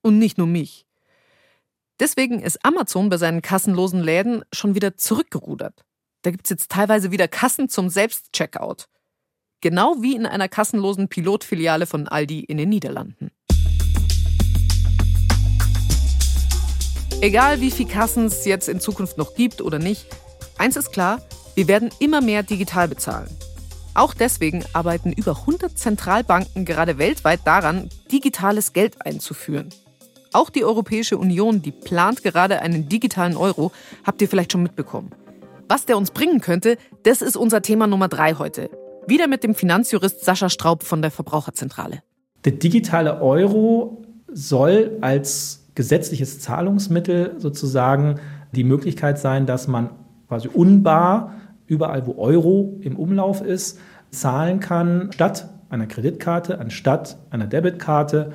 Und 0.01 0.17
nicht 0.17 0.37
nur 0.37 0.47
mich. 0.47 0.87
Deswegen 1.99 2.39
ist 2.41 2.65
Amazon 2.65 3.09
bei 3.09 3.17
seinen 3.17 3.41
kassenlosen 3.41 4.01
Läden 4.01 4.43
schon 4.51 4.73
wieder 4.73 4.97
zurückgerudert. 4.97 5.85
Da 6.23 6.31
gibt 6.31 6.45
es 6.45 6.49
jetzt 6.49 6.71
teilweise 6.71 7.11
wieder 7.11 7.27
Kassen 7.27 7.69
zum 7.69 7.89
Selbstcheckout. 7.89 8.87
Genau 9.59 9.97
wie 9.99 10.15
in 10.15 10.25
einer 10.25 10.49
kassenlosen 10.49 11.09
Pilotfiliale 11.09 11.85
von 11.85 12.07
Aldi 12.07 12.39
in 12.39 12.57
den 12.57 12.69
Niederlanden. 12.69 13.29
Egal 17.21 17.61
wie 17.61 17.69
viel 17.69 17.87
Kassen 17.87 18.25
es 18.25 18.45
jetzt 18.45 18.67
in 18.67 18.79
Zukunft 18.79 19.19
noch 19.19 19.35
gibt 19.35 19.61
oder 19.61 19.77
nicht, 19.77 20.07
eins 20.57 20.75
ist 20.75 20.91
klar, 20.91 21.21
wir 21.55 21.67
werden 21.67 21.89
immer 21.99 22.21
mehr 22.21 22.43
digital 22.43 22.87
bezahlen. 22.87 23.29
Auch 23.93 24.13
deswegen 24.13 24.63
arbeiten 24.71 25.11
über 25.11 25.37
100 25.41 25.77
Zentralbanken 25.77 26.63
gerade 26.63 26.97
weltweit 26.97 27.41
daran, 27.45 27.89
digitales 28.11 28.71
Geld 28.71 29.05
einzuführen. 29.05 29.69
Auch 30.33 30.49
die 30.49 30.63
Europäische 30.63 31.17
Union, 31.17 31.61
die 31.61 31.71
plant 31.71 32.23
gerade 32.23 32.61
einen 32.61 32.87
digitalen 32.87 33.35
Euro, 33.35 33.73
habt 34.05 34.21
ihr 34.21 34.29
vielleicht 34.29 34.53
schon 34.53 34.63
mitbekommen. 34.63 35.11
Was 35.67 35.85
der 35.85 35.97
uns 35.97 36.11
bringen 36.11 36.39
könnte, 36.39 36.77
das 37.03 37.21
ist 37.21 37.35
unser 37.35 37.61
Thema 37.61 37.85
Nummer 37.85 38.07
drei 38.07 38.35
heute. 38.35 38.69
Wieder 39.07 39.27
mit 39.27 39.43
dem 39.43 39.55
Finanzjurist 39.55 40.23
Sascha 40.23 40.49
Straub 40.49 40.83
von 40.83 41.01
der 41.01 41.11
Verbraucherzentrale. 41.11 42.01
Der 42.45 42.53
digitale 42.53 43.21
Euro 43.21 44.05
soll 44.31 44.97
als 45.01 45.65
gesetzliches 45.75 46.39
Zahlungsmittel 46.39 47.35
sozusagen 47.37 48.19
die 48.53 48.63
Möglichkeit 48.63 49.19
sein, 49.19 49.45
dass 49.45 49.67
man 49.67 49.89
quasi 50.27 50.47
unbar 50.47 51.33
überall, 51.71 52.05
wo 52.05 52.17
Euro 52.17 52.77
im 52.81 52.97
Umlauf 52.97 53.41
ist, 53.41 53.79
zahlen 54.11 54.59
kann, 54.59 55.09
statt 55.13 55.49
einer 55.69 55.87
Kreditkarte, 55.87 56.59
anstatt 56.59 57.17
einer 57.29 57.47
Debitkarte 57.47 58.33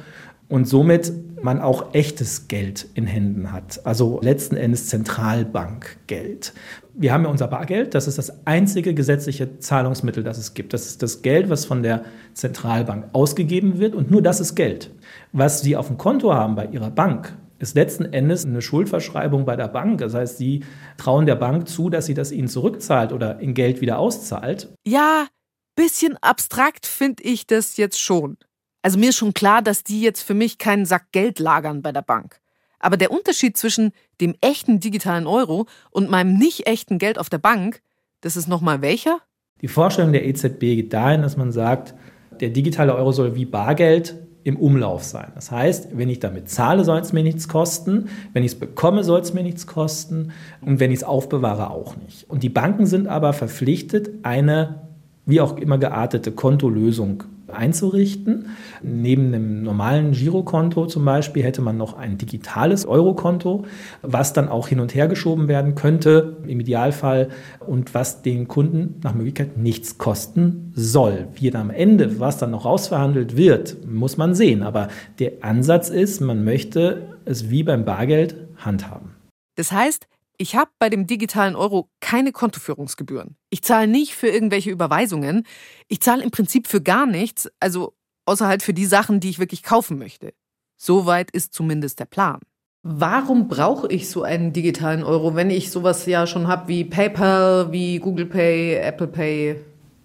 und 0.48 0.66
somit 0.66 1.12
man 1.42 1.60
auch 1.60 1.92
echtes 1.92 2.48
Geld 2.48 2.86
in 2.94 3.06
Händen 3.06 3.52
hat. 3.52 3.84
Also 3.84 4.20
letzten 4.22 4.56
Endes 4.56 4.86
Zentralbankgeld. 4.86 6.54
Wir 6.94 7.12
haben 7.12 7.24
ja 7.24 7.30
unser 7.30 7.46
Bargeld, 7.46 7.94
das 7.94 8.08
ist 8.08 8.16
das 8.16 8.46
einzige 8.46 8.94
gesetzliche 8.94 9.58
Zahlungsmittel, 9.58 10.24
das 10.24 10.38
es 10.38 10.54
gibt. 10.54 10.72
Das 10.72 10.86
ist 10.86 11.02
das 11.02 11.20
Geld, 11.20 11.50
was 11.50 11.66
von 11.66 11.82
der 11.82 12.04
Zentralbank 12.32 13.08
ausgegeben 13.12 13.78
wird 13.78 13.94
und 13.94 14.10
nur 14.10 14.22
das 14.22 14.40
ist 14.40 14.54
Geld. 14.54 14.90
Was 15.32 15.60
Sie 15.60 15.76
auf 15.76 15.88
dem 15.88 15.98
Konto 15.98 16.32
haben 16.32 16.54
bei 16.54 16.66
Ihrer 16.68 16.90
Bank, 16.90 17.36
ist 17.58 17.74
letzten 17.74 18.04
Endes 18.04 18.44
eine 18.44 18.62
Schuldverschreibung 18.62 19.44
bei 19.44 19.56
der 19.56 19.68
Bank. 19.68 19.98
Das 19.98 20.14
heißt, 20.14 20.38
Sie 20.38 20.64
trauen 20.96 21.26
der 21.26 21.36
Bank 21.36 21.68
zu, 21.68 21.90
dass 21.90 22.06
sie 22.06 22.14
das 22.14 22.32
Ihnen 22.32 22.48
zurückzahlt 22.48 23.12
oder 23.12 23.40
in 23.40 23.54
Geld 23.54 23.80
wieder 23.80 23.98
auszahlt. 23.98 24.68
Ja, 24.86 25.26
bisschen 25.74 26.16
abstrakt 26.22 26.86
finde 26.86 27.22
ich 27.22 27.46
das 27.46 27.76
jetzt 27.76 28.00
schon. 28.00 28.36
Also 28.82 28.98
mir 28.98 29.10
ist 29.10 29.16
schon 29.16 29.34
klar, 29.34 29.62
dass 29.62 29.84
die 29.84 30.00
jetzt 30.00 30.22
für 30.22 30.34
mich 30.34 30.58
keinen 30.58 30.86
Sack 30.86 31.12
Geld 31.12 31.38
lagern 31.38 31.82
bei 31.82 31.92
der 31.92 32.02
Bank. 32.02 32.40
Aber 32.78 32.96
der 32.96 33.10
Unterschied 33.10 33.56
zwischen 33.56 33.92
dem 34.20 34.34
echten 34.40 34.80
digitalen 34.80 35.26
Euro 35.26 35.66
und 35.90 36.10
meinem 36.10 36.34
nicht 36.34 36.66
echten 36.66 36.98
Geld 36.98 37.18
auf 37.18 37.28
der 37.28 37.38
Bank, 37.38 37.80
das 38.20 38.36
ist 38.36 38.48
nochmal 38.48 38.82
welcher? 38.82 39.20
Die 39.60 39.68
Vorstellung 39.68 40.12
der 40.12 40.26
EZB 40.26 40.60
geht 40.60 40.92
dahin, 40.92 41.22
dass 41.22 41.36
man 41.36 41.52
sagt, 41.52 41.94
der 42.40 42.50
digitale 42.50 42.94
Euro 42.94 43.12
soll 43.12 43.34
wie 43.34 43.46
Bargeld 43.46 44.25
im 44.46 44.56
Umlauf 44.56 45.02
sein. 45.02 45.32
Das 45.34 45.50
heißt, 45.50 45.98
wenn 45.98 46.08
ich 46.08 46.20
damit 46.20 46.48
zahle, 46.48 46.84
soll 46.84 47.00
es 47.00 47.12
mir 47.12 47.24
nichts 47.24 47.48
kosten, 47.48 48.08
wenn 48.32 48.44
ich 48.44 48.52
es 48.52 48.58
bekomme, 48.58 49.02
soll 49.02 49.20
es 49.20 49.34
mir 49.34 49.42
nichts 49.42 49.66
kosten 49.66 50.30
und 50.60 50.78
wenn 50.78 50.92
ich 50.92 50.98
es 50.98 51.04
aufbewahre, 51.04 51.70
auch 51.70 51.96
nicht. 51.96 52.30
Und 52.30 52.44
die 52.44 52.48
Banken 52.48 52.86
sind 52.86 53.08
aber 53.08 53.32
verpflichtet, 53.32 54.08
eine 54.22 54.82
wie 55.24 55.40
auch 55.40 55.56
immer 55.56 55.78
geartete 55.78 56.30
Kontolösung 56.30 57.24
einzurichten. 57.48 58.48
Neben 58.82 59.32
dem 59.32 59.62
normalen 59.62 60.12
Girokonto 60.12 60.86
zum 60.86 61.04
Beispiel 61.04 61.42
hätte 61.42 61.62
man 61.62 61.76
noch 61.76 61.96
ein 61.96 62.18
digitales 62.18 62.86
Eurokonto, 62.86 63.64
was 64.02 64.32
dann 64.32 64.48
auch 64.48 64.68
hin 64.68 64.80
und 64.80 64.94
her 64.94 65.08
geschoben 65.08 65.48
werden 65.48 65.74
könnte 65.74 66.36
im 66.46 66.60
Idealfall 66.60 67.28
und 67.66 67.94
was 67.94 68.22
den 68.22 68.48
Kunden 68.48 69.00
nach 69.02 69.14
Möglichkeit 69.14 69.56
nichts 69.56 69.98
kosten 69.98 70.72
soll. 70.74 71.28
Wie 71.34 71.54
am 71.54 71.70
Ende, 71.70 72.20
was 72.20 72.38
dann 72.38 72.50
noch 72.50 72.64
rausverhandelt 72.64 73.36
wird, 73.36 73.76
muss 73.86 74.16
man 74.16 74.34
sehen. 74.34 74.62
Aber 74.62 74.88
der 75.18 75.32
Ansatz 75.42 75.88
ist, 75.88 76.20
man 76.20 76.44
möchte 76.44 77.16
es 77.24 77.50
wie 77.50 77.62
beim 77.62 77.84
Bargeld 77.84 78.36
handhaben. 78.56 79.14
Das 79.56 79.72
heißt, 79.72 80.06
ich 80.38 80.56
habe 80.56 80.70
bei 80.78 80.88
dem 80.88 81.06
digitalen 81.06 81.56
Euro 81.56 81.90
keine 82.00 82.32
Kontoführungsgebühren. 82.32 83.36
Ich 83.50 83.62
zahle 83.62 83.86
nicht 83.86 84.14
für 84.14 84.28
irgendwelche 84.28 84.70
Überweisungen. 84.70 85.44
Ich 85.88 86.00
zahle 86.00 86.22
im 86.22 86.30
Prinzip 86.30 86.66
für 86.66 86.80
gar 86.80 87.06
nichts, 87.06 87.50
also 87.60 87.94
außer 88.24 88.46
halt 88.46 88.62
für 88.62 88.74
die 88.74 88.86
Sachen, 88.86 89.20
die 89.20 89.30
ich 89.30 89.38
wirklich 89.38 89.62
kaufen 89.62 89.98
möchte. 89.98 90.32
Soweit 90.76 91.30
ist 91.30 91.54
zumindest 91.54 92.00
der 92.00 92.06
Plan. 92.06 92.40
Warum 92.82 93.48
brauche 93.48 93.88
ich 93.88 94.08
so 94.08 94.22
einen 94.22 94.52
digitalen 94.52 95.02
Euro, 95.02 95.34
wenn 95.34 95.50
ich 95.50 95.70
sowas 95.70 96.06
ja 96.06 96.26
schon 96.26 96.46
habe 96.46 96.68
wie 96.68 96.84
PayPal, 96.84 97.72
wie 97.72 97.98
Google 97.98 98.26
Pay, 98.26 98.76
Apple 98.76 99.08
Pay? 99.08 99.60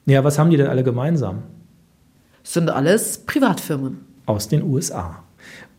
Ja, 0.07 0.23
was 0.23 0.39
haben 0.39 0.49
die 0.49 0.57
denn 0.57 0.67
alle 0.67 0.83
gemeinsam? 0.83 1.43
sind 2.43 2.69
alles 2.69 3.19
Privatfirmen. 3.19 4.05
Aus 4.25 4.47
den 4.47 4.63
USA. 4.63 5.23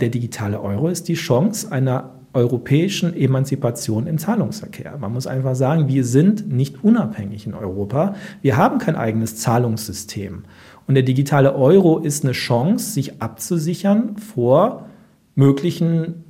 Der 0.01 0.09
digitale 0.09 0.61
Euro 0.61 0.89
ist 0.89 1.09
die 1.09 1.15
Chance 1.15 1.71
einer 1.71 2.11
europäischen 2.35 3.15
Emanzipation 3.15 4.07
im 4.07 4.19
Zahlungsverkehr. 4.19 4.97
Man 4.99 5.13
muss 5.13 5.27
einfach 5.27 5.55
sagen, 5.55 5.89
wir 5.89 6.05
sind 6.05 6.51
nicht 6.51 6.83
unabhängig 6.83 7.47
in 7.47 7.55
Europa. 7.55 8.15
Wir 8.41 8.57
haben 8.57 8.79
kein 8.79 8.97
eigenes 8.97 9.37
Zahlungssystem. 9.37 10.45
Und 10.87 10.95
der 10.95 11.05
digitale 11.05 11.55
Euro 11.55 11.99
ist 11.99 12.25
eine 12.25 12.33
Chance, 12.33 12.93
sich 12.93 13.23
abzusichern 13.23 14.17
vor 14.17 14.87
möglichen 15.35 16.25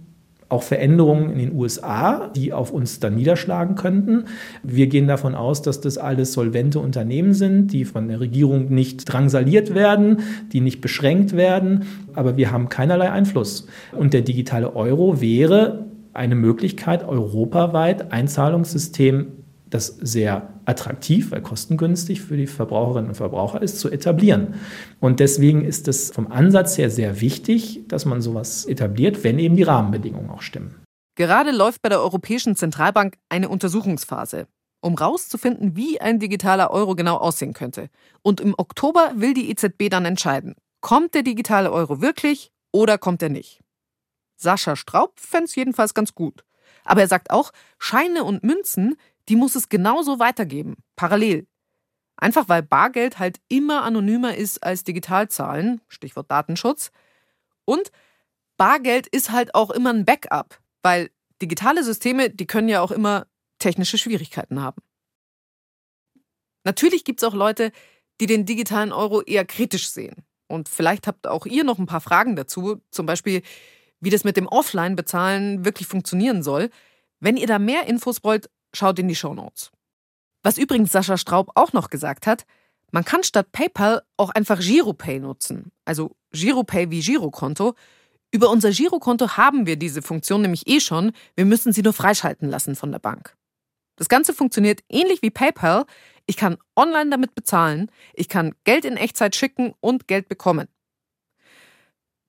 auch 0.53 0.63
Veränderungen 0.63 1.31
in 1.31 1.39
den 1.39 1.55
USA, 1.55 2.29
die 2.29 2.53
auf 2.53 2.73
uns 2.73 3.01
dann 3.01 3.15
niederschlagen 3.15 3.75
könnten. 3.75 4.25
Wir 4.63 4.87
gehen 4.87 5.09
davon 5.09 5.35
aus, 5.35 5.63
dass 5.63 5.81
das 5.81 5.97
alles 5.97 6.35
solvente 6.35 6.79
Unternehmen 6.79 7.33
sind, 7.33 7.73
die 7.73 7.87
von 7.87 8.07
der 8.07 8.21
Regierung 8.21 8.69
nicht 8.69 9.11
drangsaliert 9.11 9.75
werden, 9.75 10.19
die 10.53 10.61
nicht 10.61 10.83
beschränkt 10.83 11.35
werden, 11.35 11.85
aber 12.15 12.37
wir 12.37 12.53
haben 12.53 12.69
keinerlei 12.69 13.11
Einfluss. 13.11 13.67
Und 13.93 14.13
der 14.13 14.21
digitale 14.21 14.77
Euro 14.77 15.23
wäre 15.23 15.87
eine 16.15 16.35
Möglichkeit, 16.35 17.05
europaweit 17.05 18.13
ein 18.13 18.29
Zahlungssystem, 18.29 19.33
das 19.71 19.87
sehr 19.87 20.53
attraktiv, 20.65 21.31
weil 21.31 21.41
kostengünstig 21.41 22.21
für 22.21 22.37
die 22.37 22.47
Verbraucherinnen 22.47 23.11
und 23.11 23.15
Verbraucher 23.15 23.63
ist, 23.63 23.81
zu 23.81 23.91
etablieren. 23.91 24.55
Und 25.01 25.19
deswegen 25.19 25.65
ist 25.65 25.89
es 25.89 26.11
vom 26.11 26.31
Ansatz 26.31 26.77
her 26.79 26.91
sehr 26.91 27.21
wichtig, 27.21 27.81
dass 27.89 28.05
man 28.05 28.21
sowas 28.21 28.67
etabliert, 28.67 29.25
wenn 29.25 29.39
eben 29.39 29.57
die 29.57 29.63
Rahmenbedingungen 29.63 30.31
auch 30.31 30.43
stimmen. 30.43 30.83
Gerade 31.17 31.51
läuft 31.51 31.83
bei 31.83 31.89
der 31.89 32.01
Europäischen 32.01 32.57
Zentralbank 32.57 33.17
eine 33.29 33.49
Untersuchungsphase, 33.49 34.47
um 34.81 34.97
herauszufinden, 34.99 35.77
wie 35.77 36.01
ein 36.01 36.19
digitaler 36.19 36.71
Euro 36.71 36.95
genau 36.95 37.17
aussehen 37.17 37.53
könnte. 37.53 37.89
Und 38.23 38.41
im 38.41 38.55
Oktober 38.57 39.13
will 39.17 39.35
die 39.35 39.51
EZB 39.51 39.91
dann 39.91 40.05
entscheiden, 40.05 40.55
kommt 40.81 41.15
der 41.15 41.23
digitale 41.23 41.71
Euro 41.71 42.01
wirklich 42.01 42.51
oder 42.73 42.99
kommt 42.99 43.23
er 43.23 43.29
nicht? 43.29 43.61
Sascha 44.43 44.77
Straub 44.77 45.19
fände 45.19 45.47
es 45.47 45.55
jedenfalls 45.55 45.95
ganz 45.95 46.15
gut. 46.15 46.45
Aber 46.85 47.01
er 47.01 47.09
sagt 47.09 47.31
auch, 47.31 47.53
Scheine 47.79 48.25
und 48.25 48.43
Münzen, 48.43 48.97
die 49.29 49.37
muss 49.37 49.55
es 49.55 49.69
genauso 49.69 50.19
weitergeben, 50.19 50.77
parallel. 50.97 51.47
Einfach 52.17 52.49
weil 52.49 52.63
Bargeld 52.63 53.19
halt 53.19 53.41
immer 53.49 53.83
anonymer 53.83 54.37
ist 54.37 54.63
als 54.63 54.85
Digitalzahlen, 54.85 55.81
Stichwort 55.89 56.31
Datenschutz. 56.31 56.91
Und 57.65 57.91
Bargeld 58.57 59.07
ist 59.07 59.31
halt 59.31 59.55
auch 59.55 59.71
immer 59.71 59.93
ein 59.93 60.05
Backup, 60.05 60.61
weil 60.83 61.11
digitale 61.41 61.83
Systeme, 61.83 62.31
die 62.31 62.47
können 62.47 62.69
ja 62.69 62.81
auch 62.81 62.91
immer 62.91 63.27
technische 63.59 63.99
Schwierigkeiten 63.99 64.61
haben. 64.61 64.83
Natürlich 66.65 67.05
gibt 67.05 67.23
es 67.23 67.29
auch 67.29 67.35
Leute, 67.35 67.73
die 68.21 68.27
den 68.27 68.45
digitalen 68.45 68.93
Euro 68.93 69.23
eher 69.23 69.45
kritisch 69.45 69.89
sehen. 69.89 70.25
Und 70.47 70.69
vielleicht 70.69 71.07
habt 71.07 71.27
auch 71.27 71.47
ihr 71.47 71.65
noch 71.65 71.79
ein 71.79 71.87
paar 71.87 72.01
Fragen 72.01 72.37
dazu, 72.37 72.81
zum 72.91 73.07
Beispiel, 73.07 73.43
wie 74.03 74.11
das 74.11 74.25
mit 74.25 74.37
dem 74.37 74.49
Offline-Bezahlen 74.49 75.65
wirklich 75.65 75.89
funktionieren 75.89 76.43
soll. 76.43 76.69
Wenn 77.21 77.37
ihr 77.39 77.47
da 77.47 77.59
mehr 77.59 77.87
Infos 77.87 78.23
wollt, 78.25 78.51
schaut 78.75 78.99
in 78.99 79.09
die 79.09 79.15
Show 79.15 79.33
Notes. 79.33 79.71
Was 80.43 80.59
übrigens 80.59 80.93
Sascha 80.93 81.17
Straub 81.17 81.53
auch 81.55 81.73
noch 81.73 81.89
gesagt 81.89 82.27
hat, 82.27 82.45
man 82.91 83.05
kann 83.05 83.23
statt 83.23 83.53
PayPal 83.53 84.03
auch 84.17 84.31
einfach 84.31 84.61
Giropay 84.61 85.21
nutzen. 85.21 85.73
Also 85.85 86.17
Giropay 86.33 86.91
wie 86.91 87.01
Girokonto. 87.01 87.75
Über 88.33 88.51
unser 88.51 88.71
Girokonto 88.71 89.37
haben 89.37 89.67
wir 89.67 89.77
diese 89.77 90.03
Funktion 90.03 90.43
nämlich 90.43 90.67
eh 90.67 90.81
schon. 90.81 91.13
Wir 91.37 91.45
müssen 91.45 91.73
sie 91.73 91.83
nur 91.83 91.93
freischalten 91.93 92.51
lassen 92.51 92.77
von 92.77 92.91
der 92.91 92.99
Bank. 92.99 93.37
Das 93.97 94.09
Ganze 94.09 94.35
funktioniert 94.35 94.81
ähnlich 94.89 95.23
wie 95.23 95.31
PayPal. 95.31 95.85
Ich 96.27 96.37
kann 96.37 96.59
online 96.77 97.11
damit 97.11 97.35
bezahlen, 97.35 97.91
ich 98.15 98.29
kann 98.29 98.55
Geld 98.65 98.85
in 98.85 98.97
Echtzeit 98.97 99.37
schicken 99.37 99.75
und 99.81 100.09
Geld 100.09 100.29
bekommen. 100.29 100.69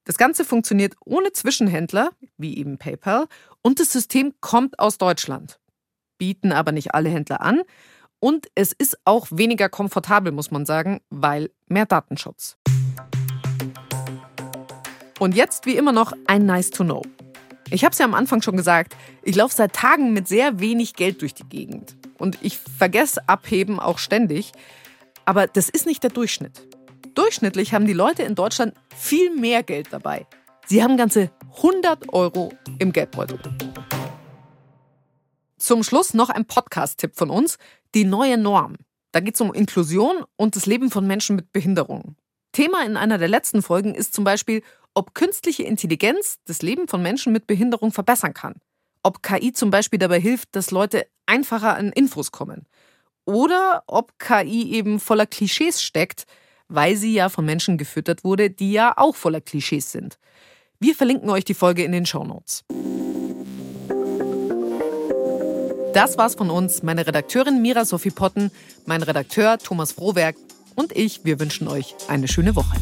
Das 0.05 0.17
Ganze 0.17 0.43
funktioniert 0.43 0.95
ohne 1.05 1.31
Zwischenhändler, 1.31 2.11
wie 2.37 2.57
eben 2.57 2.77
PayPal, 2.77 3.27
und 3.61 3.79
das 3.79 3.93
System 3.93 4.33
kommt 4.41 4.77
aus 4.77 4.97
Deutschland. 4.97 5.59
Bieten 6.17 6.51
aber 6.51 6.73
nicht 6.73 6.93
alle 6.93 7.09
Händler 7.09 7.41
an. 7.41 7.61
Und 8.19 8.47
es 8.53 8.73
ist 8.73 8.97
auch 9.05 9.27
weniger 9.31 9.69
komfortabel, 9.69 10.33
muss 10.33 10.51
man 10.51 10.65
sagen, 10.65 10.99
weil 11.09 11.51
mehr 11.67 11.85
Datenschutz. 11.85 12.57
Und 15.19 15.35
jetzt 15.35 15.65
wie 15.65 15.77
immer 15.77 15.93
noch 15.93 16.11
ein 16.27 16.45
Nice 16.45 16.69
to 16.69 16.83
Know. 16.83 17.01
Ich 17.69 17.85
habe 17.85 17.93
es 17.93 17.99
ja 17.99 18.05
am 18.05 18.13
Anfang 18.13 18.41
schon 18.41 18.57
gesagt, 18.57 18.97
ich 19.23 19.35
laufe 19.35 19.55
seit 19.55 19.73
Tagen 19.73 20.11
mit 20.11 20.27
sehr 20.27 20.59
wenig 20.59 20.95
Geld 20.95 21.21
durch 21.21 21.33
die 21.33 21.47
Gegend. 21.47 21.95
Und 22.17 22.37
ich 22.41 22.57
vergesse 22.57 23.27
Abheben 23.27 23.79
auch 23.79 23.99
ständig. 23.99 24.51
Aber 25.23 25.47
das 25.47 25.69
ist 25.69 25.85
nicht 25.85 26.03
der 26.03 26.09
Durchschnitt. 26.09 26.61
Durchschnittlich 27.15 27.73
haben 27.73 27.85
die 27.85 27.93
Leute 27.93 28.23
in 28.23 28.33
Deutschland 28.33 28.73
viel 28.95 29.35
mehr 29.35 29.61
Geld 29.61 29.87
dabei. 29.91 30.25
Sie 30.65 30.81
haben 30.81 30.97
ganze 30.97 31.29
100 31.57 32.11
Euro 32.11 32.51
im 32.79 32.91
Geldbeutel. 32.91 33.39
Zum 35.57 35.83
Schluss 35.83 36.13
noch 36.15 36.29
ein 36.29 36.45
Podcast-Tipp 36.45 37.15
von 37.15 37.29
uns, 37.29 37.57
die 37.93 38.03
neue 38.03 38.37
Norm. 38.37 38.77
Da 39.11 39.19
geht 39.19 39.35
es 39.35 39.41
um 39.41 39.53
Inklusion 39.53 40.25
und 40.37 40.55
das 40.55 40.65
Leben 40.65 40.89
von 40.89 41.05
Menschen 41.05 41.35
mit 41.35 41.53
Behinderung. 41.53 42.15
Thema 42.51 42.83
in 42.83 42.97
einer 42.97 43.19
der 43.19 43.27
letzten 43.27 43.61
Folgen 43.61 43.93
ist 43.93 44.15
zum 44.15 44.23
Beispiel, 44.23 44.63
ob 44.95 45.13
künstliche 45.13 45.63
Intelligenz 45.63 46.39
das 46.45 46.63
Leben 46.63 46.87
von 46.87 47.03
Menschen 47.03 47.31
mit 47.31 47.45
Behinderung 47.45 47.91
verbessern 47.91 48.33
kann. 48.33 48.55
Ob 49.03 49.21
KI 49.21 49.53
zum 49.53 49.69
Beispiel 49.69 49.99
dabei 49.99 50.19
hilft, 50.19 50.55
dass 50.55 50.71
Leute 50.71 51.05
einfacher 51.27 51.75
an 51.75 51.91
Infos 51.91 52.31
kommen. 52.31 52.65
Oder 53.25 53.83
ob 53.85 54.17
KI 54.17 54.71
eben 54.73 54.99
voller 54.99 55.25
Klischees 55.27 55.81
steckt, 55.81 56.25
weil 56.73 56.95
sie 56.95 57.13
ja 57.13 57.29
von 57.29 57.45
Menschen 57.45 57.77
gefüttert 57.77 58.23
wurde, 58.23 58.49
die 58.49 58.71
ja 58.71 58.93
auch 58.97 59.15
voller 59.15 59.41
Klischees 59.41 59.91
sind. 59.91 60.17
Wir 60.79 60.95
verlinken 60.95 61.29
euch 61.29 61.45
die 61.45 61.53
Folge 61.53 61.83
in 61.83 61.91
den 61.91 62.05
Show 62.05 62.23
Notes. 62.23 62.63
Das 65.93 66.17
war's 66.17 66.33
von 66.33 66.49
uns, 66.49 66.81
meine 66.81 67.05
Redakteurin 67.05 67.61
Mira 67.61 67.85
Sophie 67.85 68.09
Potten, 68.09 68.49
mein 68.87 69.03
Redakteur 69.03 69.59
Thomas 69.59 69.91
Frohwerk 69.91 70.35
und 70.75 70.95
ich. 70.97 71.23
Wir 71.23 71.39
wünschen 71.39 71.67
euch 71.67 71.95
eine 72.07 72.27
schöne 72.27 72.55
Woche. 72.55 72.75